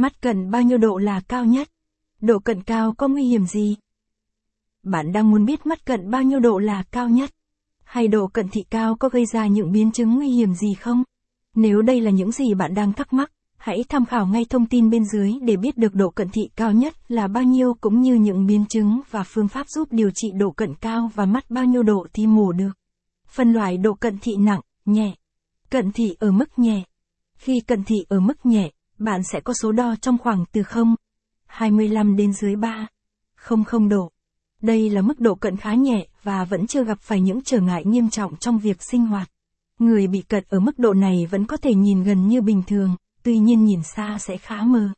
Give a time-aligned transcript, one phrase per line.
[0.00, 1.68] Mắt cận bao nhiêu độ là cao nhất?
[2.20, 3.76] Độ cận cao có nguy hiểm gì?
[4.82, 7.30] Bạn đang muốn biết mắt cận bao nhiêu độ là cao nhất?
[7.84, 11.04] Hay độ cận thị cao có gây ra những biến chứng nguy hiểm gì không?
[11.54, 14.90] Nếu đây là những gì bạn đang thắc mắc, hãy tham khảo ngay thông tin
[14.90, 18.14] bên dưới để biết được độ cận thị cao nhất là bao nhiêu cũng như
[18.14, 21.64] những biến chứng và phương pháp giúp điều trị độ cận cao và mắt bao
[21.64, 22.72] nhiêu độ thì mổ được.
[23.28, 25.14] Phân loại độ cận thị nặng, nhẹ.
[25.70, 26.84] Cận thị ở mức nhẹ.
[27.34, 28.70] Khi cận thị ở mức nhẹ,
[29.00, 30.94] bạn sẽ có số đo trong khoảng từ 0,
[31.46, 32.86] 25 đến dưới 3,
[33.48, 34.10] 00 độ.
[34.62, 37.84] Đây là mức độ cận khá nhẹ và vẫn chưa gặp phải những trở ngại
[37.84, 39.30] nghiêm trọng trong việc sinh hoạt.
[39.78, 42.96] Người bị cận ở mức độ này vẫn có thể nhìn gần như bình thường,
[43.22, 44.88] tuy nhiên nhìn xa sẽ khá mờ.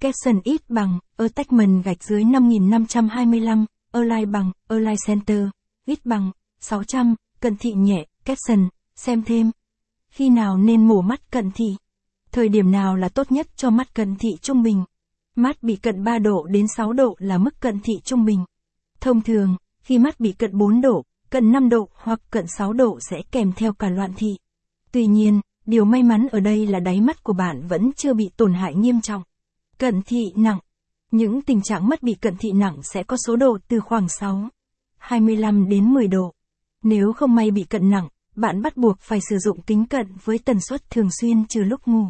[0.00, 5.48] Capson ít bằng, attachment gạch dưới 5525, align bằng, align center,
[5.86, 9.50] ít bằng, 600, cận thị nhẹ, capson, xem thêm.
[10.10, 11.76] Khi nào nên mổ mắt cận thị?
[12.32, 14.84] Thời điểm nào là tốt nhất cho mắt cận thị trung bình?
[15.36, 18.44] Mắt bị cận 3 độ đến 6 độ là mức cận thị trung bình.
[19.00, 22.98] Thông thường, khi mắt bị cận 4 độ, cận 5 độ hoặc cận 6 độ
[23.10, 24.36] sẽ kèm theo cả loạn thị.
[24.92, 28.30] Tuy nhiên, điều may mắn ở đây là đáy mắt của bạn vẫn chưa bị
[28.36, 29.22] tổn hại nghiêm trọng.
[29.78, 30.58] Cận thị nặng.
[31.10, 34.48] Những tình trạng mắt bị cận thị nặng sẽ có số độ từ khoảng 6,
[34.98, 36.32] 25 đến 10 độ.
[36.82, 40.38] Nếu không may bị cận nặng, bạn bắt buộc phải sử dụng kính cận với
[40.38, 42.06] tần suất thường xuyên trừ lúc ngủ.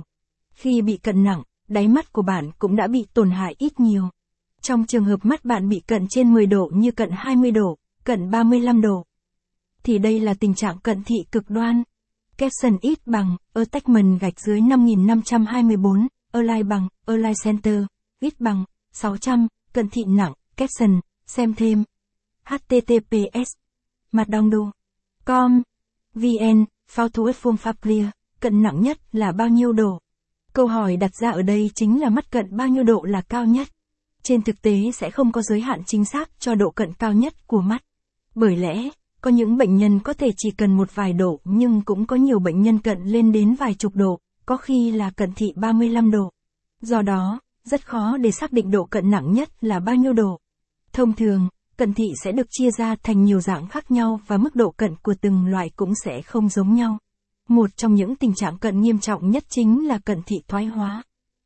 [0.62, 4.08] Khi bị cận nặng, đáy mắt của bạn cũng đã bị tổn hại ít nhiều.
[4.60, 8.30] Trong trường hợp mắt bạn bị cận trên 10 độ như cận 20 độ, cận
[8.30, 9.04] 35 độ,
[9.82, 11.82] thì đây là tình trạng cận thị cực đoan.
[12.36, 17.84] Capson ít bằng, attachment gạch dưới 5524, align bằng, align center,
[18.20, 21.84] ít bằng, 600, cận thị nặng, capson, xem thêm.
[22.44, 23.50] https
[24.12, 24.70] mặt đong đô
[25.24, 25.62] com
[26.14, 28.06] vn phao thu phương pháp clear
[28.40, 29.98] cận nặng nhất là bao nhiêu độ
[30.52, 33.44] câu hỏi đặt ra ở đây chính là mắt cận bao nhiêu độ là cao
[33.44, 33.68] nhất
[34.22, 37.46] trên thực tế sẽ không có giới hạn chính xác cho độ cận cao nhất
[37.46, 37.82] của mắt
[38.34, 38.90] bởi lẽ
[39.22, 42.38] có những bệnh nhân có thể chỉ cần một vài độ nhưng cũng có nhiều
[42.38, 46.30] bệnh nhân cận lên đến vài chục độ, có khi là cận thị 35 độ.
[46.80, 50.38] Do đó, rất khó để xác định độ cận nặng nhất là bao nhiêu độ.
[50.92, 54.56] Thông thường, cận thị sẽ được chia ra thành nhiều dạng khác nhau và mức
[54.56, 56.98] độ cận của từng loại cũng sẽ không giống nhau.
[57.52, 61.02] Một trong những tình trạng cận nghiêm trọng nhất chính là cận thị thoái hóa.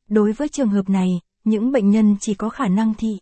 [0.09, 3.19] Đối với trường hợp này, những bệnh nhân chỉ có khả năng thị